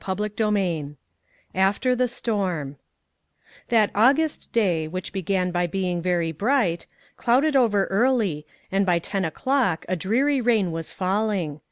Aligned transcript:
262 0.03 0.33
CHAPTER 0.33 0.49
XVII 0.49 0.97
AFTER 1.53 1.95
THE 1.95 2.07
STORM 2.07 2.77
THAT 3.69 3.91
August 3.93 4.51
day 4.51 4.87
which 4.87 5.13
began 5.13 5.51
by 5.51 5.67
be 5.67 5.91
ing 5.91 6.01
very 6.01 6.31
bright, 6.31 6.87
clouded 7.17 7.55
over 7.55 7.85
early 7.85 8.47
and 8.71 8.83
by 8.83 8.97
ten 8.97 9.23
o'clock 9.23 9.85
a 9.87 9.95
dreary 9.95 10.41
rain 10.41 10.71
was 10.71 10.91
falling. 10.91 11.59